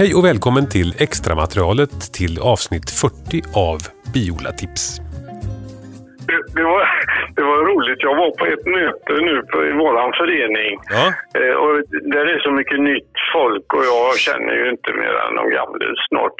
Hej 0.00 0.10
och 0.16 0.24
välkommen 0.30 0.64
till 0.76 0.90
extramaterialet 1.06 1.94
till 2.18 2.34
avsnitt 2.52 2.88
40 2.90 3.42
av 3.70 3.78
Biolatips. 4.14 4.84
Det, 6.28 6.40
det, 6.56 6.64
var, 6.72 6.82
det 7.36 7.44
var 7.50 7.58
roligt. 7.70 8.00
Jag 8.08 8.16
var 8.22 8.30
på 8.40 8.44
ett 8.54 8.66
möte 8.78 9.12
nu 9.28 9.36
på, 9.50 9.56
i 9.70 9.72
vår 9.82 9.94
förening. 10.20 10.72
Ja. 10.96 11.06
Eh, 11.38 11.54
och 11.62 11.74
där 12.14 12.26
är 12.34 12.38
så 12.46 12.52
mycket 12.58 12.80
nytt 12.90 13.14
folk 13.36 13.66
och 13.76 13.84
jag 13.92 14.08
känner 14.26 14.54
ju 14.60 14.64
inte 14.74 14.90
mer 15.00 15.14
än 15.24 15.34
de 15.40 15.44
gamla 15.56 15.86
snart. 16.08 16.38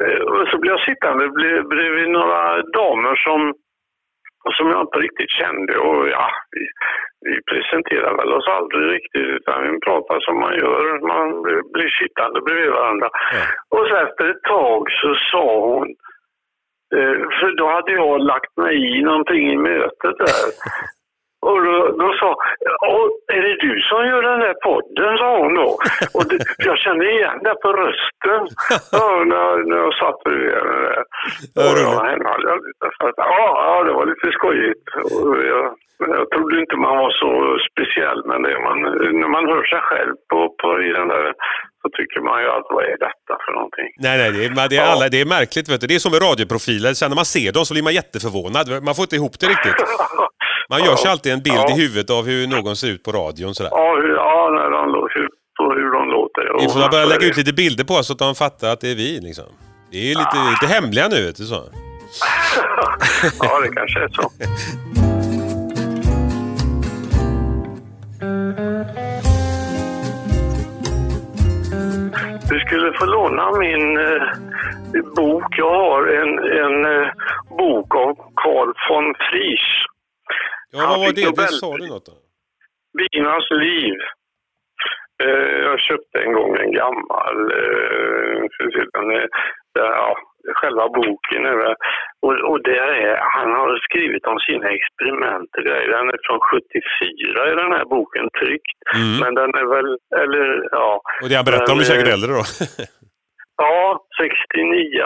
Eh, 0.00 0.22
och 0.32 0.44
så 0.50 0.56
blev 0.62 0.72
jag 0.76 0.84
sittande 0.90 1.24
bredvid 1.72 2.08
några 2.18 2.42
damer 2.80 3.14
som, 3.26 3.40
som 4.56 4.66
jag 4.72 4.80
inte 4.86 4.98
riktigt 5.06 5.32
kände. 5.40 5.72
Och 5.86 6.02
ja, 6.16 6.26
vi, 7.24 7.34
presenterar 7.50 8.16
väl 8.16 8.32
oss 8.32 8.48
aldrig 8.48 8.84
riktigt 8.96 9.28
utan 9.38 9.62
vi 9.72 9.80
pratar 9.80 10.20
som 10.20 10.40
man 10.40 10.54
gör. 10.54 11.06
Man 11.12 11.42
blir, 11.72 11.88
sittande 12.00 12.40
bredvid 12.40 12.70
varandra. 12.70 13.08
Ja. 13.32 13.42
Och 13.78 13.86
så 13.88 13.94
efter 13.96 14.24
ett 14.30 14.42
tag 14.42 14.82
så 15.00 15.14
sa 15.32 15.60
hon 15.60 15.88
Eh, 16.96 17.18
För 17.40 17.56
då 17.56 17.66
hade 17.68 17.92
jag 17.92 18.20
lagt 18.20 18.56
mig 18.56 18.98
i 18.98 19.02
någonting 19.02 19.52
i 19.52 19.56
mötet 19.56 20.16
där. 20.18 20.46
Och 21.46 21.64
då, 21.64 21.76
då 21.98 22.12
sa 22.20 22.36
"Åh, 22.88 23.08
är 23.36 23.42
det 23.42 23.56
du 23.66 23.80
som 23.80 24.06
gör 24.06 24.22
den 24.22 24.40
där 24.40 24.54
podden? 24.54 25.18
sa 25.18 25.38
hon 25.38 25.54
då. 25.54 25.68
Och 26.16 26.24
det, 26.28 26.38
jag 26.58 26.78
kände 26.78 27.10
igen 27.10 27.38
det 27.44 27.54
på 27.62 27.72
rösten 27.72 28.42
ja, 28.92 29.24
när, 29.26 29.56
när 29.68 29.76
jag 29.76 29.94
satt 29.94 30.22
bredvid 30.24 30.54
henne 30.54 30.76
där. 30.88 31.02
Och 31.64 31.78
jag, 31.84 32.04
henne 32.10 32.28
hade 32.28 32.48
jag. 32.48 32.58
Ja, 33.16 33.44
ja, 33.66 33.84
det 33.84 33.92
var 33.92 34.06
lite 34.06 34.28
skojigt. 34.32 34.86
Och 35.14 35.36
jag, 35.52 35.61
jag 36.22 36.28
trodde 36.34 36.54
inte 36.62 36.76
man 36.86 36.96
var 37.04 37.12
så 37.22 37.30
speciell, 37.70 38.20
men 38.30 38.38
det 38.44 38.54
man, 38.68 38.78
när 39.20 39.30
man 39.36 39.44
hör 39.52 39.64
sig 39.72 39.82
själv 39.88 40.14
på, 40.30 40.38
på, 40.60 40.68
i 40.88 40.90
den 40.98 41.08
där 41.14 41.26
så 41.82 41.86
tycker 41.98 42.20
man 42.28 42.36
ju 42.42 42.48
att 42.56 42.66
vad 42.74 42.84
är 42.92 42.98
detta 43.08 43.34
för 43.44 43.52
någonting? 43.58 43.88
Nej, 44.06 44.14
nej, 44.20 44.28
det 44.36 44.40
är, 44.44 44.68
det, 44.72 44.76
är 44.76 44.86
alla, 44.92 45.06
det 45.14 45.20
är 45.24 45.30
märkligt. 45.38 45.66
Vet 45.70 45.80
du. 45.80 45.86
Det 45.86 45.96
är 45.98 46.04
som 46.06 46.12
med 46.14 46.22
radioprofiler. 46.28 46.92
Sen 47.00 47.08
när 47.10 47.20
man 47.22 47.30
ser 47.36 47.50
dem 47.56 47.64
så 47.64 47.74
blir 47.74 47.86
man 47.88 47.94
jätteförvånad. 48.00 48.66
Man 48.88 48.94
får 48.96 49.02
inte 49.06 49.16
ihop 49.20 49.36
det 49.40 49.46
riktigt. 49.54 49.78
Man 50.72 50.84
gör 50.84 50.96
sig 50.96 51.10
alltid 51.10 51.32
en 51.32 51.42
bild 51.48 51.64
Ja. 51.68 51.70
i 51.72 51.80
huvudet 51.82 52.10
av 52.10 52.22
hur 52.30 52.46
någon 52.56 52.76
ser 52.76 52.88
ut 52.94 53.02
på 53.06 53.12
radion. 53.12 53.54
Sådär. 53.54 53.70
Ja, 53.74 53.96
hur, 54.02 54.14
ja 54.14 54.50
när 54.56 54.70
de, 54.70 55.08
hur, 55.14 55.28
på 55.58 55.64
hur 55.80 55.90
de 55.92 56.02
låter. 56.16 56.42
Vi 56.60 56.68
får 56.72 56.90
börja 56.90 57.04
lägga 57.04 57.26
ut 57.26 57.36
lite 57.36 57.52
bilder 57.52 57.84
på 57.84 57.94
oss 57.94 58.06
så 58.06 58.12
att 58.12 58.18
de 58.18 58.34
fattar 58.34 58.68
att 58.72 58.80
det 58.80 58.90
är 58.90 58.94
vi. 58.94 59.20
Liksom. 59.20 59.44
Det 59.92 59.98
är 59.98 60.14
lite, 60.22 60.38
lite 60.50 60.74
hemliga 60.74 61.08
nu, 61.08 61.26
vet 61.26 61.36
du 61.36 61.44
så. 61.44 61.54
ja, 63.40 63.60
det 63.60 63.72
kanske 63.78 63.98
är 64.04 64.08
så. 64.08 64.22
skulle 72.72 72.92
få 72.98 73.06
låna 73.06 73.58
min 73.58 73.96
eh, 73.98 74.22
bok. 75.16 75.58
Jag 75.58 75.70
har 75.70 76.06
en, 76.06 76.38
en 76.38 76.84
eh, 76.84 77.08
bok 77.58 77.94
av 77.94 78.14
Carl 78.42 78.72
von 78.88 79.14
Frisch. 79.14 79.86
Ja, 80.70 80.78
vad 80.78 80.88
Han 80.88 81.00
var 81.00 81.06
fick 81.06 81.16
det? 81.16 81.42
Det 81.42 81.48
sa 81.48 81.76
du 81.76 81.88
något 81.88 82.08
om. 82.08 82.20
Binas 82.98 83.46
liv. 83.50 83.96
Eh, 85.22 85.56
jag 85.68 85.80
köpte 85.80 86.18
en 86.24 86.32
gång 86.32 86.56
en 86.56 86.72
gammal, 86.72 87.36
eh, 87.60 88.38
den 88.94 89.10
är, 89.10 89.28
ja, 89.72 90.16
själva 90.54 90.88
boken. 90.88 91.46
Är. 91.46 91.76
Och, 92.24 92.34
och 92.50 92.58
är, 92.68 93.16
han 93.36 93.50
har 93.60 93.78
skrivit 93.88 94.24
om 94.26 94.38
sina 94.46 94.68
experiment 94.78 95.50
och 95.56 95.64
grejer. 95.68 95.88
Den 95.96 96.08
är 96.14 96.18
från 96.26 96.40
74 96.40 97.52
i 97.52 97.54
den 97.62 97.72
här 97.76 97.84
boken 97.84 98.26
tryckt. 98.40 98.78
Mm. 98.96 99.14
Men 99.22 99.32
den 99.40 99.50
är 99.60 99.66
väl, 99.74 99.90
eller 100.22 100.46
ja. 100.70 101.00
Och 101.22 101.28
det 101.28 101.34
han 101.34 101.44
berättar 101.44 101.72
om 101.72 101.78
är 101.78 101.90
säkert 101.90 102.08
eh, 102.08 102.14
äldre 102.14 102.32
då. 102.38 102.44
Ja, 103.56 104.04
69. 104.20 105.04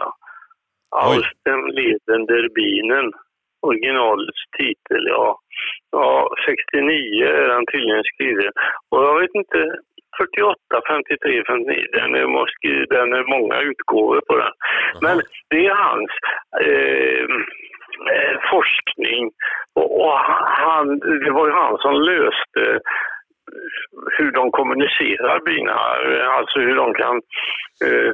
Aus 0.90 1.28
dem 1.44 1.62
Lebender 1.76 2.48
Bienen. 2.56 3.06
Originalets 3.68 4.42
titel, 4.58 5.02
ja. 5.14 5.38
Ja, 5.90 6.28
69 6.46 7.24
är 7.24 7.48
den 7.48 7.66
tydligen 7.72 8.04
skriven. 8.12 8.52
Och 8.90 9.02
jag 9.04 9.20
vet 9.20 9.34
inte, 9.34 9.60
48, 10.16 10.56
53, 10.88 11.42
59, 11.46 11.86
den 11.92 12.14
är, 12.14 12.26
måste, 12.26 12.68
den 12.96 13.12
är 13.12 13.24
många 13.38 13.60
utgåvor 13.60 14.20
på 14.28 14.36
den. 14.36 14.52
Men 15.02 15.20
det 15.50 15.66
är 15.66 15.74
hans 15.74 16.10
eh, 16.64 17.24
eh, 18.14 18.36
forskning 18.50 19.30
och, 19.74 20.12
han, 20.64 20.98
det 20.98 21.30
var 21.30 21.46
ju 21.46 21.52
han 21.52 21.78
som 21.78 21.94
löste 21.94 22.80
hur 24.18 24.32
de 24.32 24.50
kommunicerar 24.50 25.40
bina, 25.40 25.72
alltså 26.38 26.58
hur 26.60 26.76
de 26.76 26.94
kan 26.94 27.16
eh, 27.84 28.10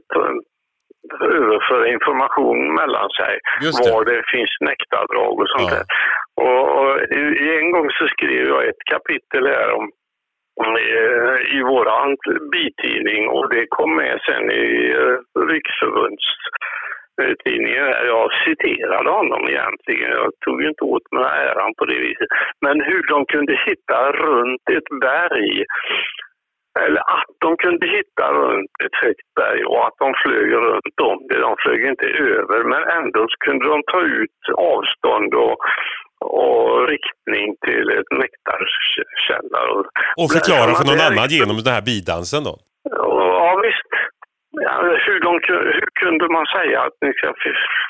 överföra 1.20 1.88
information 1.88 2.74
mellan 2.74 3.08
sig. 3.10 3.38
Det. 3.60 3.92
Var 3.92 4.04
det 4.04 4.22
finns 4.32 4.50
nektardrag 4.60 5.38
och 5.40 5.48
sånt 5.48 5.70
Ja. 5.72 5.76
där. 5.76 5.84
Och, 6.46 6.78
och 6.78 7.00
i- 7.00 7.58
en 7.58 7.70
gång 7.72 7.90
så 7.90 8.06
skrev 8.08 8.46
jag 8.48 8.68
ett 8.68 8.82
kapitel 8.90 9.46
här 9.46 9.70
om 9.72 9.90
Eh, 10.60 11.56
i 11.56 11.62
våran 11.62 12.16
bitidning 12.52 13.28
och 13.28 13.48
det 13.54 13.66
kom 13.68 13.96
med 13.96 14.20
sen 14.26 14.50
i 14.50 14.90
eh, 14.90 15.16
riksförbundstidningen. 15.48 17.88
Eh, 17.88 18.04
Jag 18.06 18.30
citerade 18.44 19.10
honom 19.10 19.48
egentligen. 19.48 20.10
Jag 20.10 20.30
tog 20.44 20.62
ju 20.62 20.68
inte 20.68 20.84
åt 20.84 21.12
mig 21.12 21.24
äran 21.24 21.74
på 21.78 21.84
det 21.84 21.98
viset. 21.98 22.28
Men 22.60 22.80
hur 22.80 23.02
de 23.08 23.26
kunde 23.26 23.58
hitta 23.66 24.12
runt 24.12 24.62
ett 24.70 25.00
berg 25.00 25.64
eller 26.80 27.00
att 27.00 27.34
de 27.40 27.56
kunde 27.56 27.86
hitta 27.86 28.32
runt 28.32 28.70
ett 28.84 28.94
högt 29.02 29.28
berg 29.40 29.64
och 29.64 29.86
att 29.86 29.94
de 29.98 30.14
flög 30.22 30.52
runt 30.52 31.00
om 31.02 31.18
det. 31.28 31.38
De 31.38 31.56
flög 31.58 31.84
inte 31.84 32.06
över 32.06 32.64
men 32.64 32.82
ändå 32.98 33.20
så 33.28 33.36
kunde 33.46 33.68
de 33.68 33.82
ta 33.92 34.00
ut 34.00 34.40
avstånd 34.56 35.34
och, 35.34 35.56
och 36.22 36.88
riktning 36.88 37.48
till 37.66 37.86
ett 37.98 38.10
nektarkälla. 38.22 39.60
Och, 40.20 40.28
förklara 40.36 40.70
för 40.78 40.84
någon 40.90 41.02
annan 41.08 41.28
genom 41.36 41.56
den 41.64 41.74
här 41.76 41.84
bidansen 41.90 42.42
då. 42.48 42.54
Ja 42.84 43.60
visst. 43.64 43.90
Hur, 45.06 45.18
ku- 45.46 45.72
hur 45.76 45.88
kunde 46.02 46.28
man 46.36 46.46
säga 46.56 46.80
att 46.86 46.96
ni 47.04 47.12
ska 47.12 47.26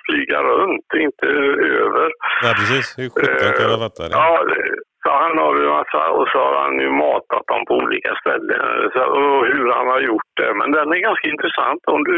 flyga 0.07 0.39
runt, 0.43 0.89
inte 1.07 1.27
över? 1.85 2.09
Ja, 2.43 2.51
precis. 2.59 2.87
Hur 2.99 3.09
sjutton 3.15 3.53
kan 3.59 3.71
jag 3.71 3.81
fatta 3.81 4.03
det? 4.09 4.15
Ja, 4.15 4.45
så 5.03 5.09
han 5.23 5.35
har 5.43 5.53
ju 5.61 5.67
massa, 5.79 6.03
och 6.19 6.27
så 6.33 6.39
har 6.47 6.55
han 6.65 6.75
ju 6.85 6.91
matat 7.05 7.45
dem 7.53 7.63
på 7.69 7.75
olika 7.85 8.13
ställen. 8.23 8.63
Så, 8.95 9.01
och 9.21 9.41
hur 9.53 9.67
han 9.77 9.87
har 9.95 10.01
gjort 10.11 10.31
det. 10.41 10.51
Men 10.61 10.69
den 10.77 10.87
är 10.97 11.01
ganska 11.09 11.27
intressant. 11.35 11.81
Om 11.95 12.01
du 12.11 12.17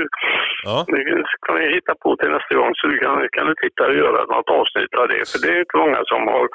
Ja. 0.69 0.77
nu 0.95 1.01
kan 1.47 1.57
jag 1.65 1.71
hitta 1.77 1.95
på 2.03 2.09
till 2.17 2.31
nästa 2.37 2.55
gång 2.61 2.73
så 2.79 2.83
du 2.93 2.97
kan, 3.05 3.17
kan 3.37 3.47
du 3.51 3.55
titta 3.65 3.83
och 3.91 3.97
göra 4.03 4.21
något 4.35 4.51
avsnitt 4.61 4.93
av 5.01 5.07
det. 5.13 5.23
För 5.31 5.39
det 5.43 5.49
är 5.55 5.59
inte 5.65 5.77
många 5.85 6.01
som 6.13 6.21
har, 6.33 6.47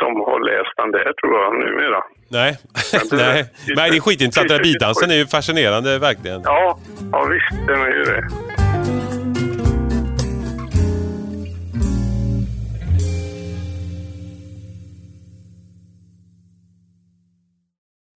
som 0.00 0.12
har 0.28 0.38
läst 0.50 0.74
den 0.82 0.90
där 0.96 1.10
tror 1.18 1.32
jag 1.42 1.50
numera. 1.64 2.00
Nej, 2.38 2.52
nej. 3.24 3.38
Men 3.76 3.84
det 3.90 3.96
är 3.96 4.04
skitintressant. 4.06 4.48
Den 4.48 4.56
här 4.56 4.64
bidansen 4.68 5.10
är 5.14 5.18
ju 5.22 5.26
fascinerande 5.36 5.90
verkligen. 6.08 6.40
Ja, 6.52 6.78
ja 7.12 7.20
visst 7.32 7.66
den 7.68 7.80
är 7.88 7.92
ju 7.98 8.04
det. 8.12 8.22